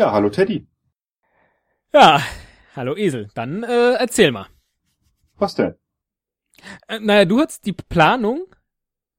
Ja, 0.00 0.12
hallo 0.12 0.30
Teddy. 0.30 0.66
Ja, 1.92 2.22
hallo 2.74 2.96
Esel. 2.96 3.28
Dann 3.34 3.62
äh, 3.62 3.96
erzähl 3.96 4.32
mal. 4.32 4.46
Was 5.36 5.56
denn? 5.56 5.74
Äh, 6.88 7.00
naja, 7.00 7.26
du 7.26 7.38
hattest 7.38 7.66
die 7.66 7.74
Planung. 7.74 8.46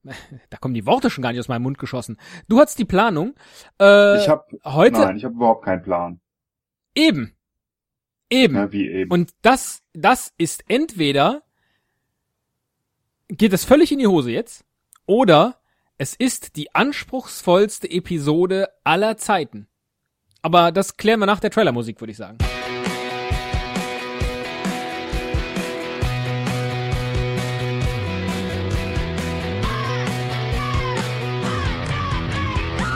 Da 0.50 0.58
kommen 0.58 0.74
die 0.74 0.88
Worte 0.88 1.12
schon 1.12 1.22
gar 1.22 1.34
nicht 1.34 1.40
aus 1.40 1.50
meinem 1.50 1.62
Mund 1.62 1.78
geschossen. 1.78 2.18
Du 2.48 2.60
hattest 2.60 2.80
die 2.80 2.86
Planung. 2.86 3.36
Äh, 3.80 4.24
ich 4.24 4.28
habe 4.28 4.44
heute 4.66 5.02
Nein, 5.02 5.18
ich 5.18 5.24
habe 5.24 5.36
überhaupt 5.36 5.66
keinen 5.66 5.84
Plan. 5.84 6.20
eben, 6.96 7.38
eben. 8.32 8.56
Ja, 8.56 8.72
wie 8.72 8.90
eben. 8.90 9.12
Und 9.12 9.36
das, 9.44 9.84
das 9.94 10.34
ist 10.40 10.64
entweder 10.68 11.44
geht 13.28 13.54
es 13.54 13.66
völlig 13.66 13.92
in 13.92 14.00
die 14.00 14.08
Hose 14.08 14.32
jetzt, 14.32 14.66
oder 15.06 15.62
es 16.00 16.16
ist 16.16 16.56
die 16.56 16.74
anspruchsvollste 16.74 17.88
Episode 17.88 18.70
aller 18.84 19.18
Zeiten. 19.18 19.68
Aber 20.44 20.72
das 20.72 20.98
klären 20.98 21.20
wir 21.20 21.28
nach 21.28 21.40
der 21.40 21.52
Trailermusik, 21.52 22.02
würde 22.02 22.12
ich 22.12 22.18
sagen. 22.18 22.38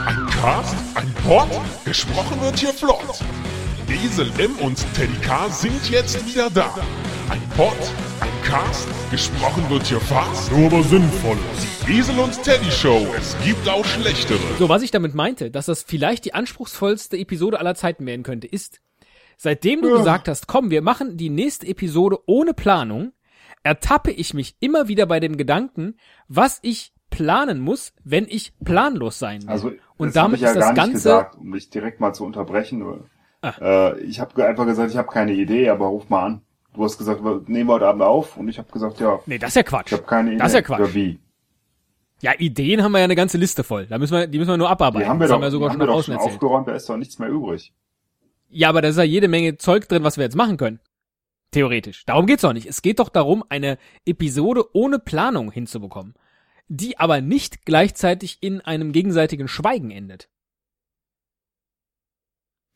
Ein 0.06 0.26
Cast, 0.26 0.74
ein 0.94 1.14
Pod, 1.24 1.48
gesprochen 1.84 2.40
wird 2.40 2.58
hier 2.58 2.72
flott. 2.72 3.20
Esel 3.88 4.30
M 4.38 4.56
und 4.58 4.84
Teddy 4.94 5.16
K 5.22 5.48
sind 5.48 5.88
jetzt 5.90 6.26
wieder 6.26 6.50
da. 6.50 6.74
Ein 7.30 7.42
Pod, 7.56 7.76
ein 8.20 8.28
Cast, 8.44 8.88
gesprochen 9.10 9.68
wird 9.70 9.84
hier 9.86 10.00
fast, 10.00 10.50
nur 10.52 10.66
aber 10.66 10.82
sinnvoll. 10.82 11.36
Die 11.86 11.98
Esel 11.98 12.18
und 12.18 12.40
Teddy 12.42 12.70
Show, 12.70 13.06
es 13.16 13.36
gibt 13.44 13.68
auch 13.68 13.84
schlechtere. 13.84 14.38
So, 14.58 14.68
was 14.68 14.82
ich 14.82 14.90
damit 14.90 15.14
meinte, 15.14 15.50
dass 15.50 15.66
das 15.66 15.82
vielleicht 15.82 16.24
die 16.24 16.34
anspruchsvollste 16.34 17.16
Episode 17.16 17.58
aller 17.60 17.74
Zeiten 17.74 18.06
werden 18.06 18.22
könnte, 18.22 18.46
ist, 18.46 18.80
seitdem 19.36 19.82
du 19.82 19.90
Ja. 19.90 19.96
gesagt 19.98 20.28
hast, 20.28 20.46
komm, 20.46 20.70
wir 20.70 20.82
machen 20.82 21.16
die 21.16 21.30
nächste 21.30 21.66
Episode 21.66 22.18
ohne 22.26 22.54
Planung, 22.54 23.12
ertappe 23.62 24.10
ich 24.12 24.32
mich 24.34 24.56
immer 24.60 24.88
wieder 24.88 25.06
bei 25.06 25.20
dem 25.20 25.36
Gedanken, 25.36 25.96
was 26.28 26.58
ich 26.62 26.92
planen 27.10 27.60
muss, 27.60 27.92
wenn 28.04 28.26
ich 28.28 28.52
planlos 28.64 29.18
sein 29.18 29.42
will. 29.42 29.48
Also, 29.50 29.72
Und 29.96 30.14
damit 30.16 30.36
ich 30.36 30.42
ja 30.42 30.48
ist 30.50 30.56
das 30.56 30.64
gar 30.64 30.72
nicht 30.72 30.76
Ganze- 30.78 30.92
gesagt, 30.94 31.36
um 31.36 31.52
dich 31.52 31.70
direkt 31.70 32.00
mal 32.00 32.12
zu 32.12 32.24
unterbrechen. 32.24 32.84
Äh, 33.42 34.00
ich 34.00 34.18
habe 34.20 34.44
einfach 34.44 34.66
gesagt, 34.66 34.90
ich 34.90 34.96
habe 34.96 35.08
keine 35.08 35.32
Idee, 35.32 35.68
aber 35.70 35.86
ruf 35.86 36.08
mal 36.08 36.24
an. 36.26 36.42
Du 36.76 36.84
hast 36.84 36.98
gesagt, 36.98 37.22
nehmen 37.48 37.68
wir 37.68 37.74
heute 37.74 37.86
Abend 37.86 38.02
auf 38.02 38.36
und 38.36 38.48
ich 38.48 38.58
habe 38.58 38.70
gesagt, 38.70 39.00
ja, 39.00 39.18
nee, 39.24 39.38
das 39.38 39.50
ist 39.50 39.54
ja 39.56 39.62
Quatsch. 39.62 39.86
ich 39.86 39.92
habe 39.94 40.02
keine 40.02 40.30
Idee. 40.30 40.38
Das 40.38 40.48
ist 40.48 40.54
ja 40.54 40.62
Quatsch. 40.62 40.80
Oder 40.80 40.94
wie? 40.94 41.18
Ja, 42.20 42.32
Ideen 42.38 42.82
haben 42.82 42.92
wir 42.92 42.98
ja 42.98 43.04
eine 43.04 43.14
ganze 43.14 43.38
Liste 43.38 43.64
voll. 43.64 43.86
Da 43.86 43.98
müssen 43.98 44.12
wir, 44.12 44.26
die 44.26 44.38
müssen 44.38 44.50
wir 44.50 44.56
nur 44.56 44.70
abarbeiten. 44.70 45.04
Die 45.04 45.08
haben 45.08 45.18
wir 45.18 45.24
das 45.24 45.30
doch, 45.30 45.34
haben 45.36 45.42
wir 45.42 45.50
sogar 45.50 45.68
die 45.70 45.72
schon 45.72 45.80
haben 45.80 45.88
wir 45.88 45.94
doch 45.94 46.04
schon 46.04 46.16
aufgeräumt, 46.16 46.68
da 46.68 46.74
ist 46.74 46.88
doch 46.88 46.96
nichts 46.96 47.18
mehr 47.18 47.28
übrig. 47.28 47.72
Ja, 48.48 48.68
aber 48.68 48.82
da 48.82 48.88
ist 48.88 48.96
ja 48.96 49.04
jede 49.04 49.28
Menge 49.28 49.56
Zeug 49.56 49.88
drin, 49.88 50.04
was 50.04 50.18
wir 50.18 50.24
jetzt 50.24 50.36
machen 50.36 50.56
können. 50.58 50.80
Theoretisch. 51.50 52.04
Darum 52.04 52.26
geht's 52.26 52.42
doch 52.42 52.52
nicht. 52.52 52.66
Es 52.66 52.82
geht 52.82 52.98
doch 52.98 53.08
darum, 53.08 53.42
eine 53.48 53.78
Episode 54.04 54.64
ohne 54.74 54.98
Planung 54.98 55.50
hinzubekommen, 55.50 56.14
die 56.68 56.98
aber 56.98 57.20
nicht 57.20 57.64
gleichzeitig 57.64 58.38
in 58.42 58.60
einem 58.60 58.92
gegenseitigen 58.92 59.48
Schweigen 59.48 59.90
endet. 59.90 60.28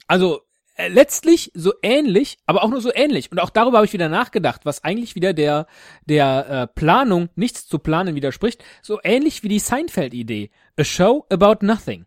Also 0.07 0.41
letztlich 0.89 1.51
so 1.55 1.73
ähnlich, 1.83 2.39
aber 2.47 2.63
auch 2.65 2.69
nur 2.71 2.81
so 2.81 2.93
ähnlich. 2.95 3.31
Und 3.31 3.39
auch 3.41 3.51
darüber 3.51 3.79
habe 3.79 3.87
ich 3.87 3.93
wieder 3.93 4.09
nachgedacht, 4.09 4.65
was 4.65 4.85
eigentlich 4.85 5.15
wieder 5.15 5.33
der 5.33 5.67
der 6.07 6.49
äh, 6.49 6.67
Planung 6.67 7.29
nichts 7.35 7.67
zu 7.67 7.79
planen 7.79 8.15
widerspricht. 8.15 8.65
So 8.83 9.01
ähnlich 9.03 9.43
wie 9.43 9.49
die 9.49 9.59
Seinfeld-Idee: 9.59 10.51
A 10.79 10.85
show 10.85 11.27
about 11.31 11.65
nothing. 11.65 12.07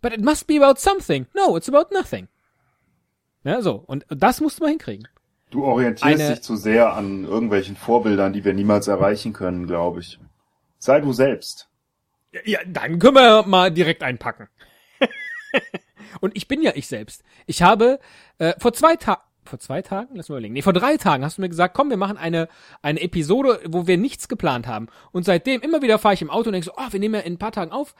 But 0.00 0.12
it 0.12 0.22
must 0.22 0.46
be 0.46 0.62
about 0.62 0.78
something. 0.78 1.26
No, 1.34 1.56
it's 1.56 1.68
about 1.68 1.94
nothing. 1.94 2.28
Ja, 3.42 3.60
so. 3.62 3.76
Und 3.86 4.06
das 4.08 4.40
musst 4.40 4.58
du 4.58 4.64
mal 4.64 4.70
hinkriegen. 4.70 5.08
Du 5.50 5.64
orientierst 5.64 6.04
Eine- 6.20 6.30
dich 6.34 6.42
zu 6.42 6.56
sehr 6.56 6.94
an 6.94 7.24
irgendwelchen 7.24 7.76
Vorbildern, 7.76 8.32
die 8.32 8.44
wir 8.44 8.54
niemals 8.54 8.88
erreichen 8.88 9.32
können, 9.32 9.66
glaube 9.66 10.00
ich. 10.00 10.18
Sei 10.78 11.00
du 11.00 11.12
selbst. 11.12 11.68
Ja, 12.32 12.40
ja, 12.44 12.58
dann 12.66 12.98
können 12.98 13.14
wir 13.14 13.44
mal 13.46 13.70
direkt 13.70 14.02
einpacken. 14.02 14.48
Und 16.20 16.36
ich 16.36 16.48
bin 16.48 16.62
ja 16.62 16.72
ich 16.74 16.86
selbst. 16.86 17.22
Ich 17.46 17.62
habe 17.62 17.98
äh, 18.38 18.54
vor 18.58 18.72
zwei 18.72 18.96
Tagen, 18.96 19.22
vor 19.44 19.58
zwei 19.58 19.82
Tagen, 19.82 20.14
lass 20.14 20.28
mal 20.28 20.36
überlegen, 20.36 20.54
nee, 20.54 20.62
vor 20.62 20.72
drei 20.72 20.96
Tagen 20.96 21.24
hast 21.24 21.38
du 21.38 21.42
mir 21.42 21.48
gesagt, 21.48 21.74
komm, 21.74 21.90
wir 21.90 21.96
machen 21.96 22.16
eine 22.16 22.48
eine 22.82 23.00
Episode, 23.02 23.60
wo 23.68 23.86
wir 23.86 23.98
nichts 23.98 24.28
geplant 24.28 24.66
haben. 24.66 24.88
Und 25.12 25.24
seitdem 25.24 25.60
immer 25.60 25.82
wieder 25.82 25.98
fahre 25.98 26.14
ich 26.14 26.22
im 26.22 26.30
Auto 26.30 26.48
und 26.48 26.52
denke 26.52 26.66
so, 26.66 26.72
oh, 26.76 26.88
wir 26.92 27.00
nehmen 27.00 27.14
ja 27.14 27.20
in 27.20 27.34
ein 27.34 27.38
paar 27.38 27.52
Tagen 27.52 27.72
auf. 27.72 27.94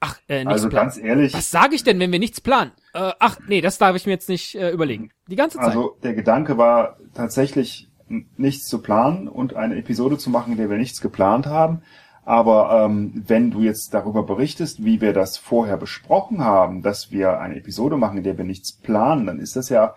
Ach, 0.00 0.18
äh, 0.28 0.44
nichts 0.44 0.52
Also 0.52 0.68
planen. 0.68 0.88
ganz 0.90 0.98
ehrlich, 0.98 1.32
Was 1.32 1.50
sage 1.50 1.74
ich 1.74 1.82
denn, 1.82 1.98
wenn 1.98 2.12
wir 2.12 2.18
nichts 2.18 2.42
planen? 2.42 2.72
Äh, 2.92 3.12
ach, 3.18 3.38
nee, 3.48 3.62
das 3.62 3.78
darf 3.78 3.96
ich 3.96 4.04
mir 4.04 4.12
jetzt 4.12 4.28
nicht 4.28 4.54
äh, 4.54 4.70
überlegen. 4.70 5.10
Die 5.26 5.36
ganze 5.36 5.56
Zeit. 5.56 5.68
also 5.68 5.96
der 6.02 6.12
Gedanke 6.12 6.58
war 6.58 6.98
tatsächlich 7.14 7.88
nichts 8.36 8.66
zu 8.66 8.82
planen 8.82 9.26
und 9.26 9.54
eine 9.54 9.76
Episode 9.76 10.18
zu 10.18 10.28
machen, 10.30 10.52
in 10.52 10.58
der 10.58 10.68
wir 10.70 10.76
nichts 10.76 11.00
geplant 11.00 11.46
haben. 11.46 11.82
Aber 12.26 12.84
ähm, 12.84 13.22
wenn 13.24 13.52
du 13.52 13.62
jetzt 13.62 13.94
darüber 13.94 14.24
berichtest, 14.24 14.84
wie 14.84 15.00
wir 15.00 15.12
das 15.12 15.38
vorher 15.38 15.76
besprochen 15.76 16.42
haben, 16.42 16.82
dass 16.82 17.12
wir 17.12 17.38
eine 17.38 17.54
Episode 17.54 17.96
machen, 17.96 18.18
in 18.18 18.24
der 18.24 18.36
wir 18.36 18.44
nichts 18.44 18.72
planen, 18.72 19.26
dann 19.26 19.38
ist 19.38 19.54
das 19.54 19.68
ja 19.68 19.94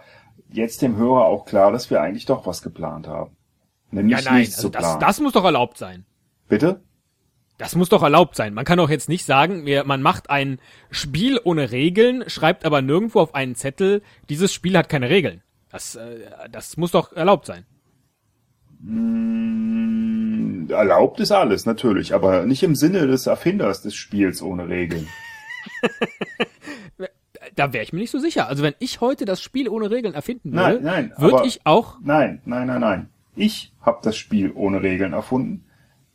jetzt 0.48 0.84
dem 0.84 0.96
Hörer 0.96 1.26
auch 1.26 1.46
klar, 1.46 1.72
dass 1.72 1.90
wir 1.90 2.02
eigentlich 2.02 2.28
doch 2.28 2.46
was 2.46 2.62
geplant 2.62 3.08
haben. 3.08 3.36
Nämlich 3.90 4.20
ja, 4.20 4.32
nein, 4.32 4.42
nichts 4.42 4.58
also 4.58 4.68
zu 4.68 4.72
das, 4.72 4.84
planen. 4.84 5.00
das 5.00 5.20
muss 5.20 5.34
doch 5.34 5.44
erlaubt 5.44 5.80
sein. 5.80 6.06
Bitte? 6.48 6.84
Das 7.58 7.76
muss 7.76 7.90
doch 7.90 8.04
erlaubt 8.04 8.36
sein. 8.36 8.54
Man 8.54 8.64
kann 8.64 8.78
doch 8.78 8.92
jetzt 8.92 9.10
nicht 9.10 9.26
sagen, 9.26 9.66
man 9.86 10.04
macht 10.04 10.30
ein 10.30 10.60
Spiel 10.92 11.42
ohne 11.44 11.72
Regeln, 11.72 12.24
schreibt 12.28 12.64
aber 12.64 12.84
nirgendwo 12.84 13.22
auf 13.22 13.34
einen 13.34 13.56
Zettel, 13.56 14.04
dieses 14.30 14.54
Spiel 14.54 14.78
hat 14.78 14.88
keine 14.88 15.10
Regeln. 15.10 15.42
Das, 15.72 15.96
äh, 15.96 16.30
das 16.52 16.78
muss 16.78 16.92
doch 16.92 17.12
erlaubt 17.12 17.48
sein. 17.48 17.66
Mm, 18.82 20.19
Erlaubt 20.70 21.20
ist 21.20 21.32
alles, 21.32 21.66
natürlich, 21.66 22.14
aber 22.14 22.46
nicht 22.46 22.64
im 22.64 22.76
Sinne 22.76 23.08
des 23.08 23.28
Erfinders 23.28 23.82
des 23.82 23.96
Spiels 23.96 24.42
ohne 24.42 24.68
Regeln. 24.68 25.08
Da 27.56 27.74
wäre 27.74 27.84
ich 27.84 27.92
mir 27.94 28.00
nicht 28.00 28.12
so 28.12 28.20
sicher. 28.20 28.48
Also 28.48 28.64
wenn 28.64 28.76
ich 28.80 29.02
heute 29.02 29.26
das 29.26 29.42
Spiel 29.42 29.68
ohne 29.70 29.90
Regeln 29.90 30.14
erfinden 30.14 30.52
Nein, 30.52 30.74
würde, 30.76 30.86
nein, 30.86 31.14
würde 31.18 31.48
ich 31.48 31.66
auch, 31.66 31.98
Nein, 32.02 32.42
nein, 32.46 32.68
nein, 32.68 32.80
nein. 32.82 33.10
Ich 33.36 33.74
habe 33.82 34.00
das 34.02 34.18
Spiel 34.18 34.52
ohne 34.54 34.82
Regeln 34.82 35.14
erfunden. 35.14 35.66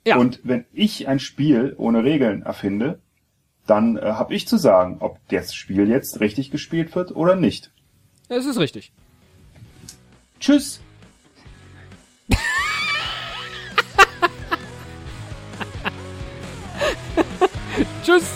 ja, 0.07 0.17
Und 0.17 0.41
wenn 0.45 0.65
ich 0.73 1.09
ein 1.09 1.19
Spiel 1.19 1.75
ohne 1.77 2.05
Regeln 2.05 2.43
erfinde, 2.43 3.01
dann 3.67 3.97
äh, 3.97 4.03
habe 4.03 4.35
ich 4.35 4.47
zu 4.47 4.57
sagen, 4.59 4.99
ob 5.01 5.19
das 5.29 5.55
Spiel 5.55 5.89
jetzt 5.89 6.21
richtig 6.21 6.51
gespielt 6.51 6.95
wird 6.95 7.15
oder 7.17 7.37
nicht. 7.37 7.73
das 8.29 8.47
ist 8.47 8.59
richtig. 8.59 8.93
Tschüss. 10.41 10.81
Tschüss! 18.05 18.31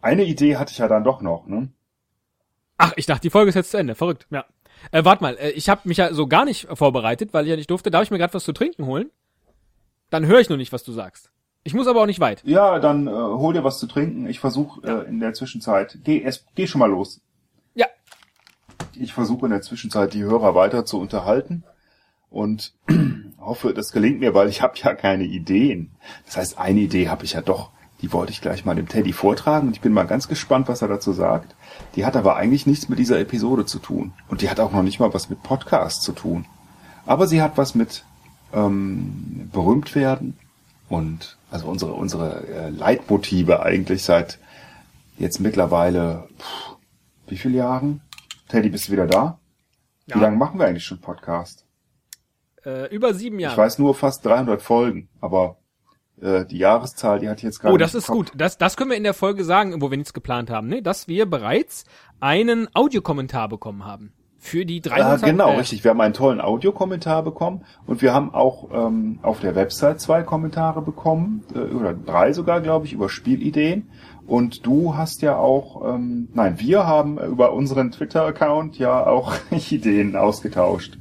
Eine 0.00 0.24
Idee 0.24 0.56
hatte 0.56 0.72
ich 0.72 0.78
ja 0.78 0.88
dann 0.88 1.04
doch 1.04 1.20
noch, 1.20 1.46
ne? 1.46 1.68
Ach, 2.78 2.94
ich 2.96 3.04
dachte, 3.04 3.20
die 3.22 3.30
Folge 3.30 3.50
ist 3.50 3.54
jetzt 3.54 3.70
zu 3.70 3.76
Ende. 3.76 3.94
Verrückt. 3.94 4.26
Ja. 4.30 4.46
Äh, 4.92 5.04
warte 5.04 5.22
mal, 5.22 5.36
äh, 5.36 5.50
ich 5.50 5.68
habe 5.68 5.82
mich 5.84 5.98
ja 5.98 6.14
so 6.14 6.26
gar 6.26 6.46
nicht 6.46 6.68
vorbereitet, 6.72 7.34
weil 7.34 7.44
ich 7.44 7.50
ja 7.50 7.56
nicht 7.56 7.70
durfte. 7.70 7.90
Darf 7.90 8.04
ich 8.04 8.10
mir 8.10 8.18
gerade 8.18 8.32
was 8.32 8.44
zu 8.44 8.52
trinken 8.52 8.86
holen? 8.86 9.10
Dann 10.08 10.24
höre 10.24 10.40
ich 10.40 10.48
nur 10.48 10.58
nicht, 10.58 10.72
was 10.72 10.84
du 10.84 10.92
sagst. 10.92 11.30
Ich 11.62 11.74
muss 11.74 11.86
aber 11.86 12.00
auch 12.00 12.06
nicht 12.06 12.20
weit. 12.20 12.42
Ja, 12.44 12.78
dann 12.78 13.08
äh, 13.08 13.10
hol 13.10 13.52
dir 13.52 13.64
was 13.64 13.78
zu 13.78 13.86
trinken. 13.86 14.26
Ich 14.26 14.40
versuche 14.40 14.86
äh, 14.86 15.08
in 15.08 15.20
der 15.20 15.34
Zwischenzeit. 15.34 15.98
Geh, 16.02 16.20
erst, 16.20 16.46
geh 16.54 16.66
schon 16.66 16.78
mal 16.78 16.90
los. 16.90 17.20
Ja. 17.74 17.88
Ich 18.94 19.12
versuche 19.12 19.46
in 19.46 19.52
der 19.52 19.62
Zwischenzeit 19.62 20.14
die 20.14 20.22
Hörer 20.22 20.54
weiter 20.54 20.86
zu 20.86 20.98
unterhalten 20.98 21.64
und 22.30 22.72
hoffe, 23.46 23.72
das 23.72 23.92
gelingt 23.92 24.20
mir, 24.20 24.34
weil 24.34 24.48
ich 24.48 24.60
habe 24.62 24.74
ja 24.76 24.94
keine 24.94 25.24
Ideen. 25.24 25.90
Das 26.26 26.36
heißt, 26.36 26.58
eine 26.58 26.80
Idee 26.80 27.08
habe 27.08 27.24
ich 27.24 27.32
ja 27.32 27.40
doch. 27.40 27.70
Die 28.02 28.12
wollte 28.12 28.32
ich 28.32 28.42
gleich 28.42 28.64
mal 28.66 28.74
dem 28.74 28.88
Teddy 28.88 29.12
vortragen 29.12 29.68
und 29.68 29.74
ich 29.74 29.80
bin 29.80 29.92
mal 29.92 30.06
ganz 30.06 30.28
gespannt, 30.28 30.68
was 30.68 30.82
er 30.82 30.88
dazu 30.88 31.12
sagt. 31.12 31.54
Die 31.94 32.04
hat 32.04 32.14
aber 32.14 32.36
eigentlich 32.36 32.66
nichts 32.66 32.88
mit 32.90 32.98
dieser 32.98 33.18
Episode 33.18 33.64
zu 33.64 33.78
tun 33.78 34.12
und 34.28 34.42
die 34.42 34.50
hat 34.50 34.60
auch 34.60 34.72
noch 34.72 34.82
nicht 34.82 35.00
mal 35.00 35.14
was 35.14 35.30
mit 35.30 35.42
Podcast 35.42 36.02
zu 36.02 36.12
tun. 36.12 36.44
Aber 37.06 37.26
sie 37.26 37.40
hat 37.40 37.56
was 37.56 37.74
mit 37.74 38.04
ähm, 38.52 39.48
berühmt 39.52 39.94
werden 39.94 40.36
und 40.88 41.38
also 41.50 41.68
unsere 41.68 41.94
unsere 41.94 42.46
äh, 42.48 42.68
Leitmotive 42.68 43.62
eigentlich 43.62 44.02
seit 44.02 44.38
jetzt 45.16 45.40
mittlerweile 45.40 46.28
pff, 46.38 46.76
wie 47.28 47.38
viele 47.38 47.58
Jahren? 47.58 48.02
Teddy, 48.48 48.68
bist 48.68 48.88
du 48.88 48.92
wieder 48.92 49.06
da? 49.06 49.38
Ja. 50.06 50.16
Wie 50.16 50.20
lange 50.20 50.36
machen 50.36 50.58
wir 50.60 50.66
eigentlich 50.66 50.84
schon 50.84 51.00
Podcast? 51.00 51.65
Äh, 52.66 52.92
über 52.92 53.14
sieben 53.14 53.38
Jahre. 53.38 53.54
Ich 53.54 53.58
weiß 53.58 53.78
nur 53.78 53.94
fast 53.94 54.26
300 54.26 54.60
Folgen, 54.60 55.08
aber 55.20 55.58
äh, 56.20 56.44
die 56.46 56.58
Jahreszahl, 56.58 57.20
die 57.20 57.28
hatte 57.28 57.38
ich 57.38 57.44
jetzt 57.44 57.60
gerade 57.60 57.72
Oh, 57.74 57.76
das 57.76 57.94
ist 57.94 58.08
gut. 58.08 58.32
Das, 58.36 58.58
das 58.58 58.76
können 58.76 58.90
wir 58.90 58.96
in 58.96 59.04
der 59.04 59.14
Folge 59.14 59.44
sagen, 59.44 59.80
wo 59.80 59.90
wir 59.90 59.96
nichts 59.96 60.12
geplant 60.12 60.50
haben, 60.50 60.66
ne? 60.66 60.82
Dass 60.82 61.06
wir 61.06 61.26
bereits 61.26 61.84
einen 62.18 62.68
Audiokommentar 62.74 63.48
bekommen 63.48 63.84
haben. 63.84 64.12
für 64.38 64.64
die 64.64 64.76
Ja, 64.84 64.96
300. 64.96 65.22
genau, 65.22 65.50
äh, 65.52 65.58
richtig. 65.58 65.84
Wir 65.84 65.92
haben 65.92 66.00
einen 66.00 66.14
tollen 66.14 66.40
Audiokommentar 66.40 67.22
bekommen 67.22 67.64
und 67.86 68.02
wir 68.02 68.12
haben 68.12 68.34
auch 68.34 68.68
ähm, 68.72 69.20
auf 69.22 69.40
der 69.40 69.54
Website 69.54 70.00
zwei 70.00 70.24
Kommentare 70.24 70.82
bekommen, 70.82 71.44
äh, 71.54 71.58
oder 71.58 71.94
drei 71.94 72.32
sogar, 72.32 72.60
glaube 72.60 72.86
ich, 72.86 72.92
über 72.92 73.08
Spielideen. 73.08 73.90
Und 74.26 74.66
du 74.66 74.96
hast 74.96 75.22
ja 75.22 75.36
auch, 75.36 75.94
ähm, 75.94 76.28
nein, 76.34 76.58
wir 76.58 76.84
haben 76.84 77.18
über 77.18 77.52
unseren 77.52 77.92
Twitter-Account 77.92 78.76
ja 78.76 79.06
auch 79.06 79.34
Ideen 79.70 80.16
ausgetauscht 80.16 80.98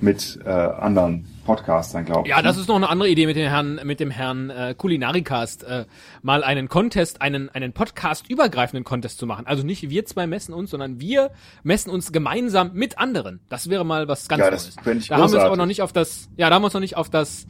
mit 0.00 0.38
äh, 0.44 0.48
anderen 0.48 1.26
Podcastern, 1.44 2.04
glaube 2.04 2.28
ich. 2.28 2.30
Ja, 2.34 2.42
das 2.42 2.58
ist 2.58 2.68
noch 2.68 2.76
eine 2.76 2.88
andere 2.88 3.08
Idee 3.08 3.26
mit 3.26 3.36
dem 3.36 3.48
Herrn, 3.48 3.80
mit 3.82 4.00
dem 4.00 4.10
Herrn 4.10 4.50
äh, 4.50 4.74
Kulinarikast, 4.76 5.64
äh, 5.64 5.86
mal 6.22 6.44
einen 6.44 6.68
Contest, 6.68 7.22
einen, 7.22 7.48
einen 7.48 7.72
Podcast-übergreifenden 7.72 8.84
Contest 8.84 9.18
zu 9.18 9.26
machen. 9.26 9.46
Also 9.46 9.64
nicht 9.64 9.88
wir 9.88 10.04
zwei 10.04 10.26
messen 10.26 10.52
uns, 10.52 10.70
sondern 10.70 11.00
wir 11.00 11.30
messen 11.62 11.90
uns 11.90 12.12
gemeinsam 12.12 12.72
mit 12.74 12.98
anderen. 12.98 13.40
Das 13.48 13.70
wäre 13.70 13.84
mal 13.84 14.08
was 14.08 14.28
ganz 14.28 14.40
Ja, 14.40 14.50
Neues. 14.50 14.76
das 14.76 14.86
ich 14.86 15.08
da 15.08 15.16
haben 15.16 15.30
wir 15.30 15.36
uns 15.36 15.44
aber 15.44 15.56
noch 15.56 15.66
nicht 15.66 15.82
auf 15.82 15.92
das, 15.92 16.28
ja, 16.36 16.48
da 16.48 16.56
haben 16.56 16.62
wir 16.62 16.66
uns 16.66 16.74
noch 16.74 16.80
nicht 16.80 16.96
auf 16.96 17.08
das, 17.08 17.46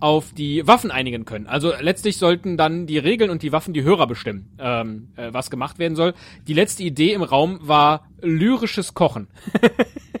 auf 0.00 0.32
die 0.32 0.66
Waffen 0.66 0.90
einigen 0.90 1.24
können. 1.24 1.46
Also 1.46 1.72
letztlich 1.78 2.16
sollten 2.16 2.56
dann 2.56 2.86
die 2.86 2.98
Regeln 2.98 3.30
und 3.30 3.42
die 3.42 3.52
Waffen 3.52 3.72
die 3.72 3.84
Hörer 3.84 4.08
bestimmen, 4.08 4.48
ähm, 4.58 5.08
äh, 5.16 5.28
was 5.32 5.48
gemacht 5.48 5.78
werden 5.78 5.94
soll. 5.94 6.14
Die 6.48 6.54
letzte 6.54 6.82
Idee 6.82 7.12
im 7.12 7.22
Raum 7.22 7.60
war 7.62 8.08
lyrisches 8.20 8.94
Kochen. 8.94 9.28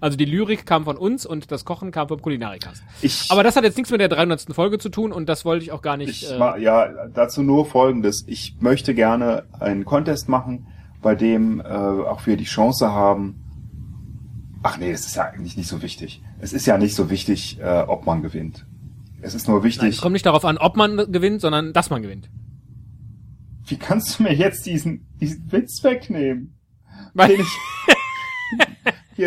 Also 0.00 0.16
die 0.16 0.24
Lyrik 0.24 0.64
kam 0.64 0.84
von 0.84 0.96
uns 0.96 1.26
und 1.26 1.50
das 1.52 1.64
Kochen 1.66 1.90
kam 1.90 2.08
vom 2.08 2.22
Kulinarikast. 2.22 2.82
Ich, 3.02 3.26
Aber 3.30 3.42
das 3.42 3.56
hat 3.56 3.64
jetzt 3.64 3.76
nichts 3.76 3.90
mit 3.90 4.00
der 4.00 4.08
300. 4.08 4.46
Folge 4.54 4.78
zu 4.78 4.88
tun 4.88 5.12
und 5.12 5.28
das 5.28 5.44
wollte 5.44 5.62
ich 5.64 5.72
auch 5.72 5.82
gar 5.82 5.96
nicht. 5.98 6.08
ich 6.22 6.30
äh, 6.30 6.38
ma- 6.38 6.56
ja, 6.56 7.06
dazu 7.08 7.42
nur 7.42 7.66
Folgendes. 7.66 8.24
Ich 8.26 8.56
möchte 8.60 8.94
gerne 8.94 9.44
einen 9.58 9.84
Contest 9.84 10.28
machen, 10.28 10.66
bei 11.02 11.14
dem 11.14 11.60
äh, 11.60 11.64
auch 11.64 12.26
wir 12.26 12.36
die 12.38 12.44
Chance 12.44 12.90
haben. 12.92 13.36
Ach 14.62 14.78
nee, 14.78 14.90
es 14.90 15.06
ist 15.06 15.16
ja 15.16 15.24
eigentlich 15.24 15.56
nicht 15.56 15.68
so 15.68 15.82
wichtig. 15.82 16.22
Es 16.38 16.52
ist 16.52 16.66
ja 16.66 16.78
nicht 16.78 16.94
so 16.94 17.10
wichtig, 17.10 17.58
äh, 17.60 17.80
ob 17.86 18.06
man 18.06 18.22
gewinnt. 18.22 18.66
Es 19.22 19.34
ist 19.34 19.48
nur 19.48 19.58
nein, 19.60 19.68
es 19.68 19.80
wichtig, 19.82 20.00
kommt 20.00 20.14
nicht 20.14 20.24
darauf 20.26 20.44
an, 20.46 20.56
ob 20.56 20.76
man 20.76 20.96
gewinnt, 21.12 21.42
sondern 21.42 21.72
dass 21.74 21.90
man 21.90 22.00
gewinnt. 22.02 22.30
wie 23.66 23.76
kannst 23.76 24.18
du 24.18 24.22
mir 24.24 24.34
jetzt 24.34 24.64
diesen, 24.66 25.06
diesen 25.20 25.50
Witz 25.52 25.84
wegnehmen, 25.84 26.54
Weil, 27.14 27.32
ich 27.32 27.46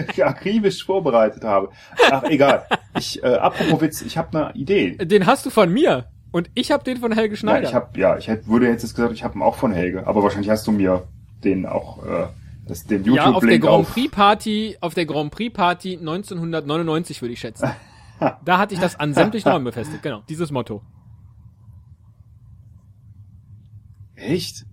hier 0.02 0.28
akribisch 0.28 0.84
vorbereitet 0.86 1.44
habe. 1.44 1.70
Ach, 2.12 2.24
egal. 2.24 2.66
Ich, 2.98 3.22
äh, 3.24 3.28
apropos 3.28 3.82
Witz, 3.82 4.02
ich 4.02 4.18
habe 4.18 4.38
eine 4.38 4.56
Idee. 4.56 4.96
den 4.98 5.26
hast 5.26 5.46
du 5.46 5.50
von 5.50 5.72
mir 5.72 6.06
und 6.32 6.50
ich 6.56 6.72
habe 6.72 6.84
den 6.84 6.98
von 6.98 7.12
Helge 7.12 7.36
Ja, 7.36 7.40
Schneider. 7.40 7.68
ich 7.70 7.76
hab, 7.76 7.98
ja, 7.98 8.18
ich 8.18 8.28
hätte, 8.28 8.48
würde 8.48 8.68
jetzt 8.68 8.82
gesagt, 8.82 9.14
ich 9.14 9.24
habe 9.24 9.38
ihn 9.38 9.42
auch 9.42 9.56
von 9.56 9.72
Helge, 9.72 10.06
aber 10.08 10.24
wahrscheinlich 10.24 10.50
hast 10.50 10.66
du 10.68 10.72
mir 10.72 11.08
den 11.44 11.66
auch, 11.66 12.06
äh, 12.06 12.28
das, 12.68 12.86
den 12.86 13.04
ja, 13.14 13.32
auf 13.32 13.46
der 13.46 13.60
Grand 13.60 13.82
auf. 13.88 13.94
Prix 13.94 14.12
Party, 14.12 14.78
auf 14.82 14.94
der 14.94 15.06
Grand 15.06 15.32
Prix 15.32 15.54
Party 15.54 15.98
1999 15.98 17.22
würde 17.22 17.34
ich 17.34 17.40
schätzen. 17.40 17.70
da 18.46 18.58
hatte 18.58 18.74
ich 18.74 18.80
das 18.80 19.00
an 19.00 19.14
sämtlichen 19.14 19.52
Räumen 19.52 19.66
befestigt, 19.66 20.02
genau, 20.02 20.22
dieses 20.30 20.52
Motto. 20.52 20.82
Echt? 24.16 24.66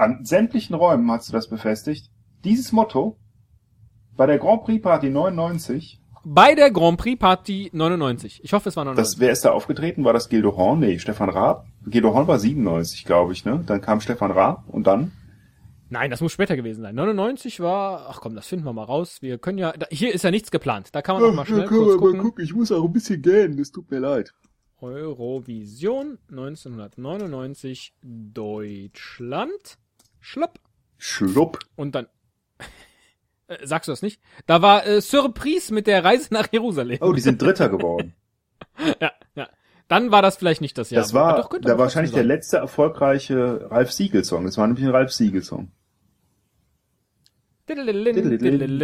An 0.00 0.24
sämtlichen 0.24 0.74
Räumen 0.74 1.10
hast 1.10 1.28
du 1.28 1.32
das 1.34 1.46
befestigt? 1.46 2.10
Dieses 2.42 2.72
Motto? 2.72 3.18
Bei 4.16 4.24
der 4.24 4.38
Grand 4.38 4.64
Prix 4.64 4.82
Party 4.82 5.10
99? 5.10 6.00
Bei 6.24 6.54
der 6.54 6.70
Grand 6.70 6.96
Prix 6.96 7.18
Party 7.18 7.68
99. 7.74 8.40
Ich 8.42 8.54
hoffe, 8.54 8.70
es 8.70 8.76
war 8.76 8.86
99. 8.86 9.12
Das, 9.12 9.20
wer 9.20 9.30
ist 9.30 9.44
da 9.44 9.50
aufgetreten? 9.50 10.02
War 10.02 10.14
das 10.14 10.30
Gildo 10.30 10.56
Horn? 10.56 10.80
Nee, 10.80 10.98
Stefan 10.98 11.28
Raab. 11.28 11.66
Gildo 11.86 12.14
Horn 12.14 12.26
war 12.26 12.38
97, 12.38 13.04
glaube 13.04 13.34
ich, 13.34 13.44
ne? 13.44 13.62
Dann 13.66 13.82
kam 13.82 14.00
Stefan 14.00 14.30
Raab 14.30 14.64
und 14.68 14.86
dann? 14.86 15.12
Nein, 15.90 16.10
das 16.10 16.22
muss 16.22 16.32
später 16.32 16.56
gewesen 16.56 16.80
sein. 16.80 16.94
99 16.94 17.60
war, 17.60 18.06
ach 18.08 18.22
komm, 18.22 18.34
das 18.34 18.46
finden 18.46 18.64
wir 18.64 18.72
mal 18.72 18.84
raus. 18.84 19.18
Wir 19.20 19.36
können 19.36 19.58
ja, 19.58 19.72
da, 19.72 19.86
hier 19.90 20.14
ist 20.14 20.24
ja 20.24 20.30
nichts 20.30 20.50
geplant. 20.50 20.88
Da 20.92 21.02
kann 21.02 21.20
man 21.20 21.30
auch 21.30 21.34
mal 21.34 21.44
schnell 21.44 21.66
kurz 21.66 21.98
gucken. 21.98 22.42
ich 22.42 22.54
muss 22.54 22.72
auch 22.72 22.84
ein 22.84 22.92
bisschen 22.94 23.20
gähnen, 23.20 23.58
es 23.58 23.70
tut 23.70 23.90
mir 23.90 23.98
leid. 23.98 24.32
Eurovision 24.80 26.16
1999 26.30 27.92
Deutschland. 28.02 29.76
Schlupp. 30.20 30.60
Schlupp. 30.98 31.58
Und 31.76 31.94
dann. 31.94 32.06
Äh, 33.48 33.66
sagst 33.66 33.88
du 33.88 33.92
das 33.92 34.00
nicht? 34.00 34.20
Da 34.46 34.62
war 34.62 34.86
äh, 34.86 35.00
Surprise 35.00 35.74
mit 35.74 35.88
der 35.88 36.04
Reise 36.04 36.32
nach 36.32 36.52
Jerusalem. 36.52 36.98
Oh, 37.00 37.12
die 37.12 37.20
sind 37.20 37.42
Dritter 37.42 37.68
geworden. 37.76 38.14
Ja, 39.00 39.10
ja. 39.34 39.48
Dann 39.88 40.12
war 40.12 40.22
das 40.22 40.36
vielleicht 40.36 40.60
nicht 40.60 40.78
das 40.78 40.90
Jahr. 40.90 41.02
Das 41.02 41.14
war 41.14 41.34
doch, 41.34 41.50
da 41.60 41.76
wahrscheinlich 41.76 42.12
der 42.12 42.22
letzte 42.22 42.58
erfolgreiche 42.58 43.68
Ralf 43.72 43.90
Siegel-Song. 43.90 44.44
Das 44.44 44.56
war 44.56 44.68
nämlich 44.68 44.84
ein 44.84 44.92
Ralf 44.92 45.10
Siegel-Song. 45.10 45.72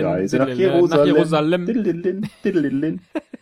Reise 0.04 0.38
nach 0.38 0.48
Jerusalem. 0.48 1.66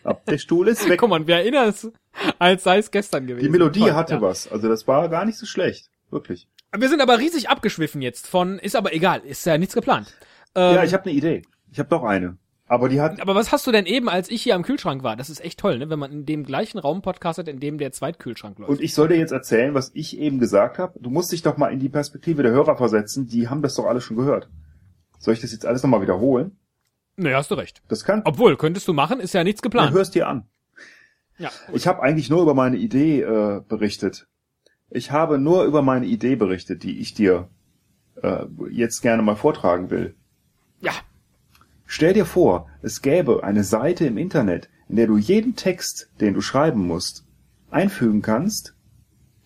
Ab 0.02 0.24
der 0.26 0.38
Stuhl 0.38 0.68
ist 0.68 0.88
weg. 0.88 0.98
Guck 1.00 1.08
mal, 1.10 1.26
wir 1.26 1.36
erinnern 1.36 1.68
uns, 1.68 1.90
als 2.38 2.64
sei 2.64 2.78
es 2.78 2.90
gestern 2.90 3.26
gewesen. 3.26 3.44
Die 3.44 3.50
Melodie 3.50 3.92
hatte 3.92 4.20
was. 4.20 4.50
Also 4.50 4.68
das 4.68 4.86
war 4.86 5.08
gar 5.08 5.24
nicht 5.24 5.38
so 5.38 5.46
schlecht. 5.46 5.90
Wirklich. 6.10 6.48
Wir 6.76 6.88
sind 6.88 7.00
aber 7.00 7.18
riesig 7.18 7.48
abgeschwiffen 7.48 8.02
jetzt 8.02 8.26
von, 8.26 8.58
ist 8.58 8.76
aber 8.76 8.92
egal, 8.92 9.20
ist 9.20 9.46
ja 9.46 9.58
nichts 9.58 9.74
geplant. 9.74 10.12
Ähm, 10.54 10.74
ja, 10.74 10.84
ich 10.84 10.92
habe 10.92 11.04
eine 11.04 11.14
Idee. 11.14 11.42
Ich 11.70 11.78
habe 11.78 11.88
doch 11.88 12.02
eine. 12.02 12.38
Aber 12.66 12.88
die 12.88 13.00
hat. 13.00 13.20
aber 13.20 13.34
was 13.34 13.52
hast 13.52 13.66
du 13.66 13.72
denn 13.72 13.84
eben, 13.84 14.08
als 14.08 14.30
ich 14.30 14.42
hier 14.42 14.54
am 14.54 14.62
Kühlschrank 14.62 15.02
war? 15.02 15.16
Das 15.16 15.28
ist 15.28 15.44
echt 15.44 15.60
toll, 15.60 15.78
ne? 15.78 15.90
wenn 15.90 15.98
man 15.98 16.10
in 16.10 16.24
dem 16.24 16.44
gleichen 16.44 16.78
Raum 16.78 17.02
podcastet, 17.02 17.46
in 17.46 17.60
dem 17.60 17.76
der 17.76 17.92
Zweitkühlschrank 17.92 18.58
läuft. 18.58 18.70
Und 18.70 18.80
ich 18.80 18.94
soll 18.94 19.08
dir 19.08 19.16
jetzt 19.16 19.32
erzählen, 19.32 19.74
was 19.74 19.90
ich 19.92 20.18
eben 20.18 20.38
gesagt 20.38 20.78
habe. 20.78 20.98
Du 20.98 21.10
musst 21.10 21.30
dich 21.30 21.42
doch 21.42 21.58
mal 21.58 21.72
in 21.72 21.78
die 21.78 21.90
Perspektive 21.90 22.42
der 22.42 22.52
Hörer 22.52 22.76
versetzen. 22.76 23.26
Die 23.26 23.48
haben 23.48 23.60
das 23.60 23.74
doch 23.74 23.84
alle 23.84 24.00
schon 24.00 24.16
gehört. 24.16 24.48
Soll 25.18 25.34
ich 25.34 25.40
das 25.40 25.52
jetzt 25.52 25.66
alles 25.66 25.82
nochmal 25.82 26.00
wiederholen? 26.00 26.56
nee, 27.16 27.34
hast 27.34 27.50
du 27.50 27.54
recht. 27.54 27.82
Das 27.88 28.04
kann. 28.04 28.22
Obwohl, 28.24 28.56
könntest 28.56 28.88
du 28.88 28.92
machen, 28.94 29.20
ist 29.20 29.34
ja 29.34 29.44
nichts 29.44 29.62
geplant. 29.62 29.92
hörst 29.92 30.14
dir 30.14 30.26
an. 30.26 30.48
Ja. 31.38 31.50
Ich 31.72 31.86
habe 31.86 32.02
eigentlich 32.02 32.30
nur 32.30 32.42
über 32.42 32.54
meine 32.54 32.76
Idee 32.76 33.20
äh, 33.20 33.60
berichtet. 33.66 34.26
Ich 34.90 35.10
habe 35.10 35.38
nur 35.38 35.64
über 35.64 35.82
meine 35.82 36.06
Idee 36.06 36.36
berichtet, 36.36 36.82
die 36.82 37.00
ich 37.00 37.14
dir 37.14 37.48
äh, 38.22 38.46
jetzt 38.70 39.00
gerne 39.00 39.22
mal 39.22 39.36
vortragen 39.36 39.90
will. 39.90 40.14
Ja. 40.80 40.92
Stell 41.86 42.12
dir 42.12 42.26
vor, 42.26 42.68
es 42.82 43.02
gäbe 43.02 43.44
eine 43.44 43.64
Seite 43.64 44.06
im 44.06 44.18
Internet, 44.18 44.68
in 44.88 44.96
der 44.96 45.06
du 45.06 45.16
jeden 45.16 45.56
Text, 45.56 46.10
den 46.20 46.34
du 46.34 46.40
schreiben 46.40 46.86
musst, 46.86 47.24
einfügen 47.70 48.22
kannst 48.22 48.74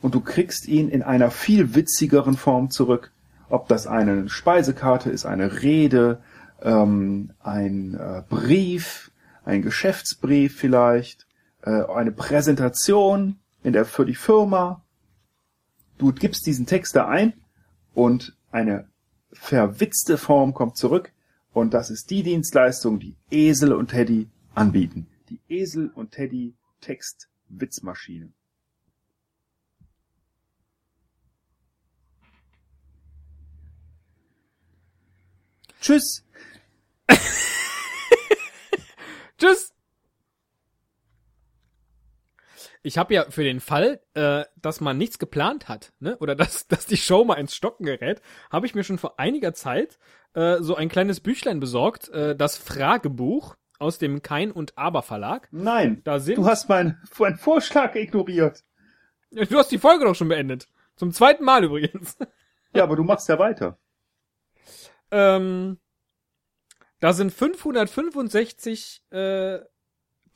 und 0.01 0.15
du 0.15 0.21
kriegst 0.21 0.67
ihn 0.69 0.89
in 0.89 1.03
einer 1.03 1.31
viel 1.31 1.75
witzigeren 1.75 2.37
Form 2.37 2.71
zurück. 2.71 3.13
Ob 3.49 3.69
das 3.69 3.87
eine 3.87 4.29
Speisekarte 4.29 5.11
ist, 5.11 5.25
eine 5.25 5.63
Rede, 5.63 6.21
ähm, 6.63 7.33
ein 7.41 7.95
äh, 7.95 8.23
Brief, 8.29 9.11
ein 9.45 9.63
Geschäftsbrief 9.63 10.57
vielleicht, 10.57 11.27
äh, 11.63 11.83
eine 11.85 12.13
Präsentation 12.13 13.39
in 13.63 13.73
der 13.73 13.85
für 13.85 14.05
die 14.05 14.15
Firma. 14.15 14.85
Du 15.99 16.13
gibst 16.13 16.47
diesen 16.47 16.65
Text 16.67 16.95
da 16.95 17.09
ein 17.09 17.33
und 17.93 18.37
eine 18.53 18.89
verwitzte 19.33 20.17
Form 20.17 20.55
kommt 20.55 20.77
zurück 20.77 21.13
und 21.53 21.75
das 21.75 21.91
ist 21.91 22.11
die 22.11 22.23
Dienstleistung, 22.23 23.01
die 23.01 23.17
Esel 23.31 23.73
und 23.73 23.91
Teddy 23.91 24.29
anbieten. 24.55 25.09
Die 25.29 25.41
Esel 25.49 25.91
und 25.91 26.13
Teddy 26.13 26.55
Textwitzmaschine. 26.81 28.33
Tschüss. 35.81 36.25
Tschüss. 39.39 39.73
Ich 42.83 42.99
habe 42.99 43.15
ja 43.15 43.27
für 43.31 43.45
den 43.45 43.61
Fall, 43.61 44.01
äh, 44.15 44.45
dass 44.57 44.81
man 44.81 44.99
nichts 44.99 45.19
geplant 45.19 45.69
hat, 45.69 45.93
ne, 46.01 46.17
oder 46.19 46.35
dass, 46.35 46.67
dass 46.69 46.87
die 46.87 46.97
Show 46.97 47.25
mal 47.25 47.35
ins 47.35 47.55
Stocken 47.55 47.85
gerät, 47.85 48.21
habe 48.51 48.67
ich 48.67 48.75
mir 48.75 48.85
schon 48.85 48.99
vor 48.99 49.19
einiger 49.19 49.55
Zeit 49.55 49.99
äh, 50.35 50.59
so 50.61 50.75
ein 50.77 50.89
kleines 50.89 51.21
Büchlein 51.21 51.61
besorgt, 51.61 52.09
äh, 52.11 52.37
das 52.37 52.57
Fragebuch 52.57 53.57
aus 53.79 53.99
dem 53.99 54.23
Kein 54.23 54.51
und 54.51 54.77
Aber 54.77 55.03
Verlag. 55.03 55.49
Nein, 55.53 56.03
Da 56.05 56.19
sind 56.19 56.39
du 56.39 56.47
hast 56.47 56.69
meinen 56.69 57.01
meinen 57.19 57.37
Vorschlag 57.39 57.95
ignoriert. 57.95 58.65
Du 59.31 59.59
hast 59.59 59.71
die 59.71 59.79
Folge 59.79 60.05
doch 60.05 60.15
schon 60.15 60.29
beendet. 60.29 60.69
Zum 60.97 61.13
zweiten 61.13 61.45
Mal 61.45 61.65
übrigens. 61.65 62.17
Ja, 62.75 62.83
aber 62.83 62.97
du 62.97 63.03
machst 63.03 63.29
ja 63.31 63.39
weiter. 63.39 63.79
ähm, 65.11 65.79
da 67.01 67.15
sind 67.15 67.33
565 67.33 69.05
äh, 69.11 69.59